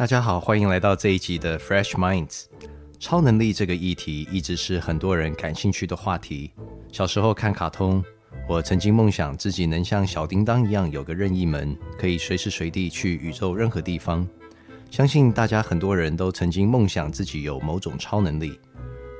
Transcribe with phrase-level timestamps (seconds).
[0.00, 2.44] 大家好，欢迎来到这一集的 Fresh Minds。
[2.98, 6.50] 超能力这个议题一直是很多人感兴趣的话题。
[6.90, 8.02] 小时候看卡通，
[8.48, 14.26] 我曾经梦想自己能像小叮当一样有个任意门，可以随时随地去宇宙任何地方。
[14.90, 18.58] 相信大家很多人都曾经梦想自己有某种超能力。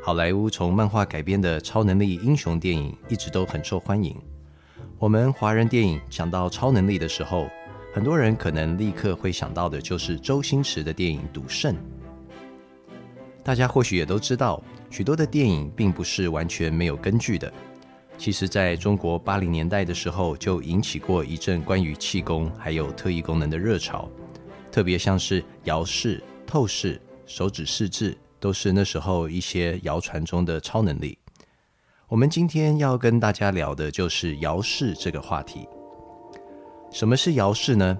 [0.03, 4.17] 好莱坞从漫画改编的超能力英雄电影一直都很受欢迎。
[4.99, 7.51] 我们华人电影讲到超能力的时候，
[7.93, 11.75] 很多人可能立刻会想到的就是周星驰的电影《赌圣》。
[13.43, 17.53] 大家或许也都知道，许多的电影并不是完全没有根据的。
[18.17, 24.09] 其实，在中国八零年代的时候，就引起过一阵关于气功还有特异功能的热潮。
[24.70, 31.19] 特别像是遥视、透视、手指视字，都是那时候一些谣传中的超能力。
[32.07, 35.67] 我们今天要跟大家聊的就是摇视这个话题。
[36.91, 37.97] 什么是遥视呢？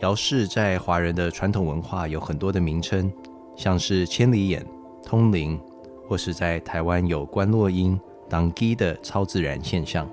[0.00, 3.12] 遥视在华人的传统文化有很多的名称，
[3.54, 4.64] 像是千里眼、
[5.04, 5.60] 通灵，
[6.08, 10.08] 或是在台湾有观落阴、当机的超自然现象。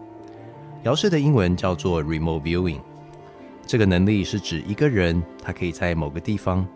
[0.83, 2.81] 遥视的英文叫做 remote viewing。
[3.65, 6.67] 这个能力是指一个人，他可以在某个地方，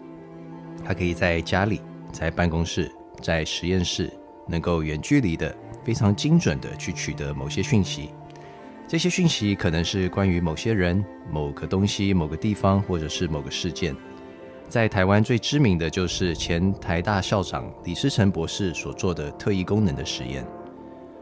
[0.86, 2.90] 他可以在家里、在办公室、
[3.22, 4.10] 在实验室，
[4.48, 8.12] 能够远距离的、非常精准的去取得某些讯息。
[8.88, 13.94] 这些讯息可能是关于某些人、某个东西、某个地方，或者是某个事件。
[14.70, 20.48] 在台湾最知名的就是前台大校长李思成博士所做的特异功能的实验。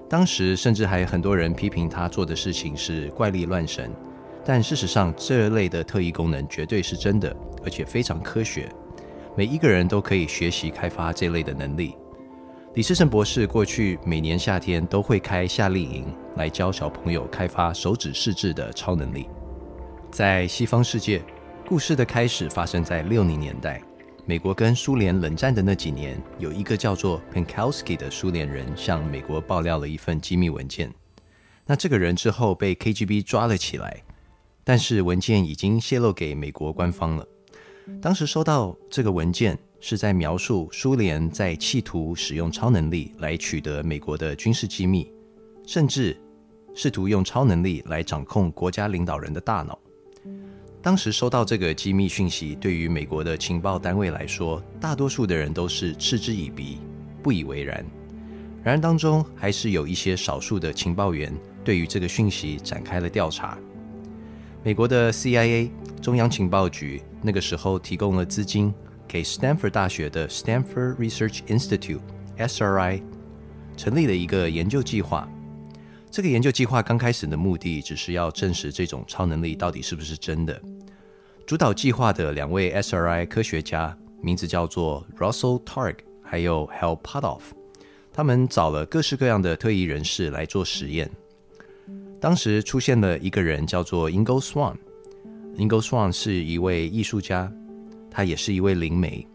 [0.08, 3.92] 当时甚至还很多人批评他做的事情是怪力乱神，
[4.46, 8.70] 但事实上这类的特异功能绝对是真的，而且非常科学。
[9.36, 11.96] 每一个人都可以学习开发这类的能力。
[12.76, 19.30] 李世成博士过去每年夏天都会开夏令营，来教小朋友开发手指视字的超能力。
[20.12, 21.24] 在西方世界，
[21.66, 23.82] 故事的开始发生在六零年代，
[24.26, 30.94] 美国跟苏联冷战的那几年，有一个叫做 Penkowski 的苏联人向美国爆料了一份机密文件。
[31.66, 34.04] 那这个人之后被 KGB 抓了起来，
[34.66, 37.26] 但是文件已经泄露给美国官方了。
[38.02, 39.58] 当时收到这个文件。
[39.88, 45.14] 是在描述苏联在企图使用超能力来取得美国的军事机密，
[45.64, 46.20] 甚至
[46.74, 49.78] 试图用超能力来掌控国家领导人的大脑。
[50.82, 56.80] 当时收到这个机密讯息，对于美国的情报单位来说，大多数的人都是嗤之以鼻，
[57.22, 57.86] 不以为然。
[58.64, 61.32] 然而当中还是有一些少数的情报员
[61.64, 63.56] 对于这个讯息展开了调查。
[64.64, 65.70] 美国的 CIA
[66.02, 68.74] 中央情报局那个时候提供了资金。
[69.08, 73.02] 给 Stanford 大学的 Stanford Research Institute（SRI）
[73.78, 75.30] 成立了一个研究计划。
[76.10, 80.62] 这个研究计划刚开始的目的只是要证实这种超能力到底是不是真的。
[81.46, 87.42] 主导计划的两位 SRI 科学家，名字叫做 Russell Targ 还有 Hal Puthoff，
[88.14, 91.12] 他们找了各式各样的特异人士来做实验。
[92.20, 94.76] 当时出现了一个人叫做 Ingo Swan。
[95.58, 97.52] Ingo Swan 是一位艺术家。
[98.16, 99.28] 他也是一位灵媒，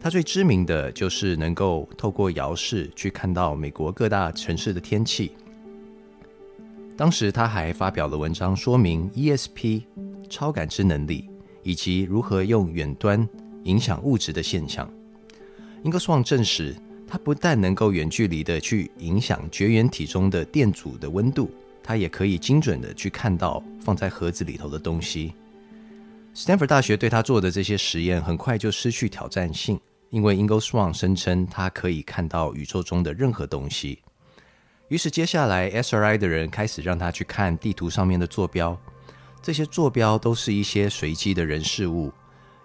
[0.00, 5.32] 他最知名的就是能够透过遥视去看到美国各大城市的天气。
[6.96, 9.82] 当时他还发表了文章，说明 ESP
[10.30, 11.28] 超感知能力
[11.62, 13.28] 以及如何用远端
[13.64, 14.90] 影响物质的现象。
[15.82, 16.74] 英格斯旺证实，
[17.06, 21.50] 他不但能够远距离的去影响绝缘体中的电阻的温度，
[21.82, 25.34] 他也可以精准的去看到放在盒子里头的东西。
[26.34, 29.80] Stanford 大学对他做的这些实验很快就失去挑战性，
[30.10, 34.00] 因为 Ingo Swan 声称他可以看到宇宙中的任何东西。
[34.88, 38.76] 于是接下来 SRI 的人开始让他去看地图上面的坐标，
[39.40, 42.12] 这些坐标都是一些随机的人事物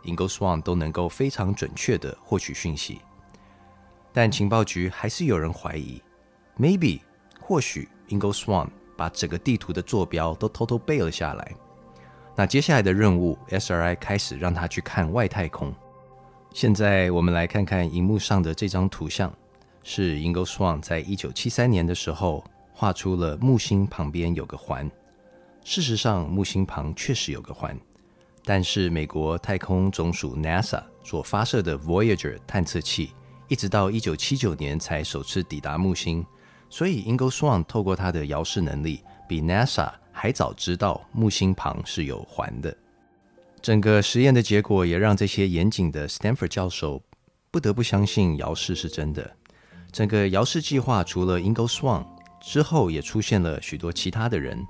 [0.03, 2.99] ，Ingo Swan 都能够非常准确的获取讯息。
[4.11, 6.01] 但情报局还是有人怀疑
[6.57, 7.01] ，maybe
[7.39, 11.53] 或许 Ingo Swan 把整个地图的坐标都偷偷背了下来。
[12.39, 15.75] 那接下来的任务，SRI 开始让他去看外太空。
[16.53, 19.29] 现在我们来看看荧幕上的这张图像，
[19.83, 22.41] 是 Ingo Swan 在一九七三年的时候
[22.71, 24.89] 画出了木星旁边有个环。
[25.65, 27.77] 事实上，木星旁确实有个环，
[28.45, 33.11] 但是美国太空总署 NASA 所发射的 Voyager 探测器，
[33.49, 36.25] 一直到一九七九年才首次抵达木星，
[36.69, 39.91] 所以 Ingo Swan 透过他的遥视能力，比 NASA
[40.21, 42.75] 还早知道木星旁是有环的，
[43.61, 47.01] 整个实验的结果也让这些严谨的 Stanford 教授
[47.49, 49.33] 不得不相信姚氏是真的。
[49.93, 52.05] 整个姚氏计划除了 Ingo Swan
[52.41, 54.61] 之后，也出现了许多其他的人，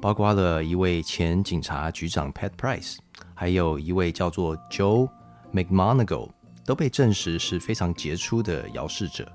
[0.00, 2.98] 包括了一位前警察局长 Pat Price，
[3.34, 5.10] 还有一位叫做 Joe
[5.52, 6.30] McMonagle
[6.64, 9.28] 都被证实是非常杰出的姚氏者。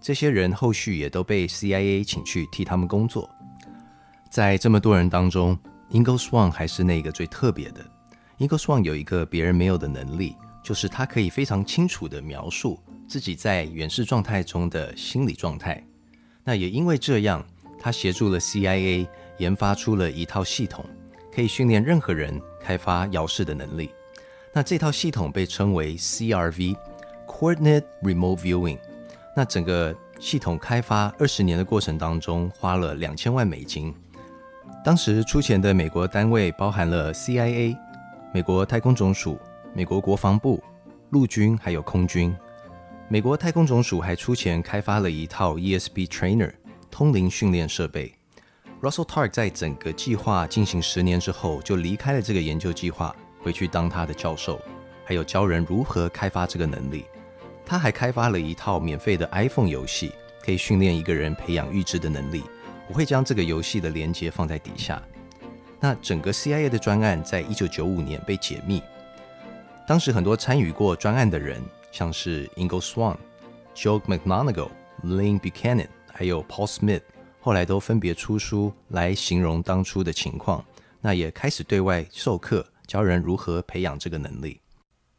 [0.00, 3.28] 这些人后续也都被 CIA 请去替他们工作。
[4.32, 5.54] 在这么多人当中
[5.90, 7.84] ，Ingo Swann 还是那个最特别的。
[8.38, 10.34] Ingo Swann 有一个别人没有的能力，
[10.64, 15.86] 就是他可以非常清楚地描述自己在远视状态中的心理状态。
[16.44, 17.44] 那也因为这样，
[17.78, 19.06] 他协助了 CIA
[19.36, 20.82] 研发出了一套系统，
[21.30, 23.90] 可以训练任何人开发遥视的能力。
[24.54, 28.78] 那这套系统被称为 CRV（Coordinate Remote Viewing）。
[29.36, 33.94] 那整个系统开发二十年的过程当中，花了两千万美金。
[34.84, 37.76] 当时出钱的美国单位包含了 CIA、
[38.34, 39.38] 美国太空总署、
[39.72, 40.60] 美国国防部、
[41.10, 42.36] 陆军还有空军。
[43.08, 46.50] 美国太空总署还出钱开发了一套 ESP Trainer
[46.90, 48.12] 通灵训练设备。
[48.80, 54.60] Russell Targ 在整个计划进行十年之后，就离开了这个研究计划，回去当他的教授，
[55.04, 57.04] 还有教人如何开发这个能力。
[57.64, 60.10] 他还开发了一套免费的 iPhone 游戏，
[60.44, 62.42] 可以训练一个人培养预知的能力。
[62.92, 65.02] 我会将这个游戏的连接放在底下。
[65.80, 68.82] 那整个 CIA 的专案在一九九五年被解密。
[69.88, 73.16] 当时很多参与过专案的人，像是 Ingo Swann、
[73.74, 74.68] Joe McMonagle、
[75.02, 77.00] Lynn Buchanan，还有 Paul Smith，
[77.40, 80.62] 后来都分别出书来形容当初的情况。
[81.00, 84.60] 那也开始对外授课，教人如何培养这个能力。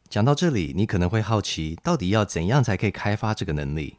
[0.08, 3.96] 讲到这里，你可能会好奇，到底要怎样才可以开发这个能力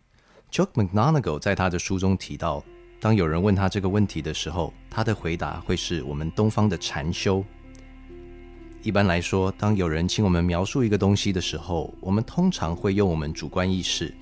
[0.49, 2.63] ？Joe McMonagle 在他的书中提到，
[2.99, 7.43] 当有人问他这个问题的时候，他的回答会是我们东方的禅修。
[8.81, 14.13] 一般来说，当有人请我们描述一个东西的时候，我们通常会用我们主观意识，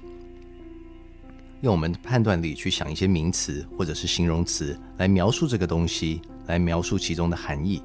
[1.62, 7.82] 用我们的判断力去想一些名词或者是形容词来描述这个东西，来描述其中的含义。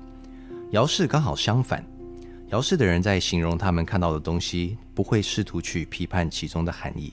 [0.70, 1.84] 姚氏刚好相反。
[2.50, 7.12] 姚氏的人在形容他们看到的东西，不会试图去批判其中的含义，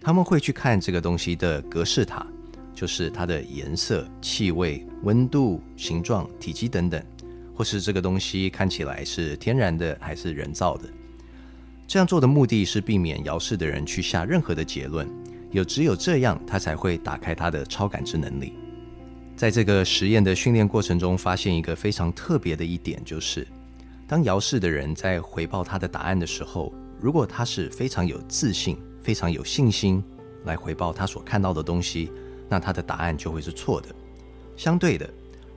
[0.00, 2.26] 他们会去看这个东西的格式塔，
[2.74, 7.02] 就是它的颜色、气味、温度、形状、体积等等，
[7.54, 10.88] 或是这个东西看起来是天然的还是人造的。
[11.86, 15.08] 这样做的目的是避免姚氏的人去下任何的结论，
[15.50, 18.52] 有只有这样，他才会打开他的超感知能力。
[19.36, 23.46] 在这个实验的训练过程中，发现一个非常特别的一点，就是。
[24.06, 30.02] 当姚氏的人在回报他的答案的时候，如果他是非常有自信、非常有信心
[30.44, 32.12] 来回报他所看到的东西，
[32.50, 33.88] 那他的答案就会是错的。
[34.56, 35.08] 相对的，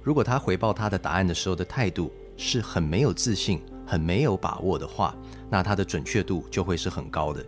[0.01, 5.13] 如果他回报他的答案的时候的态度是很没有自信、很没有把握的话，
[5.49, 7.45] 那他的准确度就会是很高的。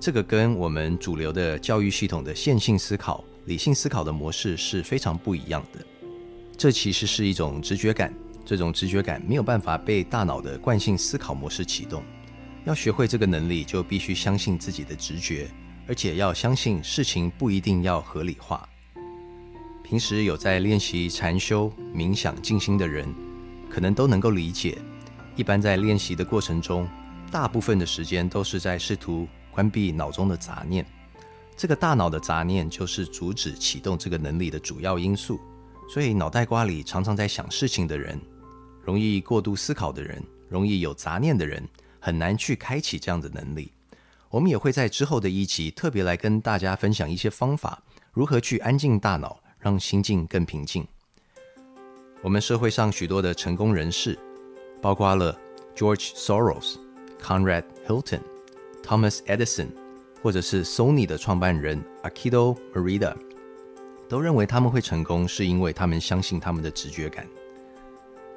[0.00, 5.80] 这个跟我们主流的教育系统的线性思考、理性思考的模式是非常不一样的。
[6.56, 8.12] 这其实是一种直觉感。
[8.46, 12.02] 这种直觉感没有办法被大脑的惯性思考模式启动。
[12.66, 15.48] 要学会这个能力，就必须相信自己的直觉，
[15.86, 18.68] 而且要相信事情不一定要合理化。
[19.82, 23.12] 平时有在练习禅修、冥想、静心的人，
[23.68, 24.78] 可能都能够理解。
[25.36, 26.88] 一般在练习的过程中，
[27.30, 30.86] 大部分的时间都是在试图关闭脑中的杂念。
[31.56, 35.38] 这个大脑的杂念就是阻止启动这个能力的主要因素。
[35.88, 38.18] 所以，脑袋瓜里常常在想事情的人。
[38.82, 41.62] 容易过度思考的人，容易有杂念的人，
[42.00, 43.70] 很难去开启这样的能力。
[44.34, 47.80] 我们也会在之后的一集特别来跟大家分享一些方法，
[48.12, 50.84] 如何去安静大脑，让心境更平静。
[52.20, 54.18] 我们社会上许多的成功人士，
[54.82, 55.38] 包括了
[55.76, 56.78] George Soros、
[57.22, 58.22] Conrad Hilton、
[58.82, 59.68] Thomas Edison，
[60.20, 63.14] 或者是 Sony 的创办人 Akito Morita，
[64.08, 67.24] 都认为他们会成功，是因为他们相信他们的直觉感。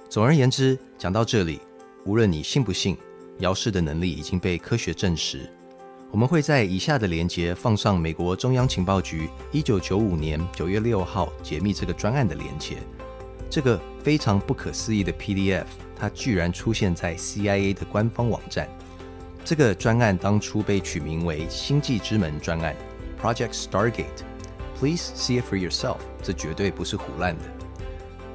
[0.07, 1.59] 总而言之，讲到这里，
[2.05, 2.95] 无论你信不信，
[3.39, 5.51] 姚氏的能力已经被科学证实。
[6.09, 12.77] 我们会在以下的连接放上美国中央情报局一九九五年九月六号解密这个专案的连接。
[13.49, 15.65] 这个非常不可思议的 PDF，
[15.97, 18.69] 它居然出现在 CIA 的官方网站。
[19.43, 22.75] 这个专案当初被取名为“星际之门专案
[23.21, 24.23] ”（Project Stargate）。
[24.79, 27.43] Please see it for yourself，这绝对不是胡乱的。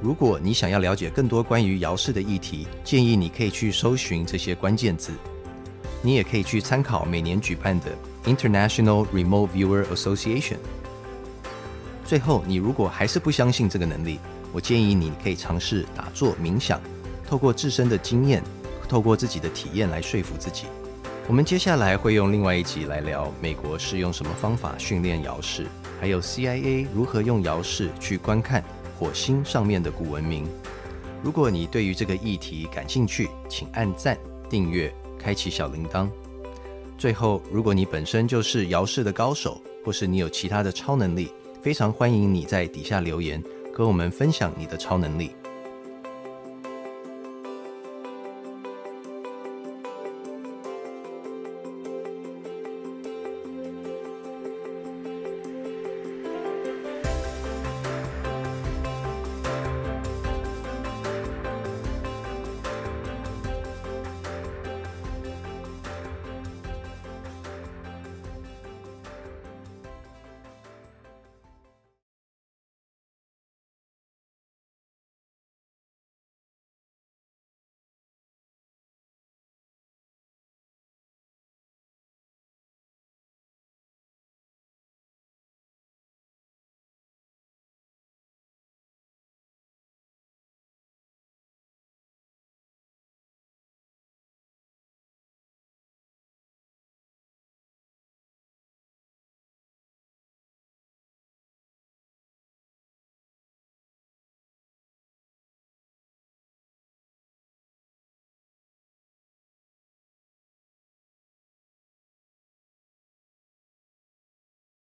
[0.00, 5.12] 如果你想要了解更多关于姚氏的议题，建议你可以去搜寻这些关键字。
[6.03, 10.57] 你也可以去参考每年举办的 International Remote Viewer Association。
[12.05, 14.19] 最后，你如果还是不相信这个能力，
[14.53, 16.81] 我建议你可以尝试打坐冥想，
[17.27, 18.43] 透过自身的经验，
[18.89, 20.65] 透过自己的体验来说服自己。
[21.29, 25.67] 我们接下来会用另外一集来聊美国是用什么方法训练遥视，
[26.01, 28.63] 还有 CIA 如何用遥视去观看。
[28.99, 30.47] 火星上面的古文明。
[31.25, 34.17] 如果你对于这个议题感兴趣，请按赞、
[34.49, 36.09] 订阅、开启小铃铛。
[36.99, 45.31] 最后，如果你本身就是摇式的高手，或是你有其他的超能力，非常欢迎你在底下留言，和我们分享你的超能力。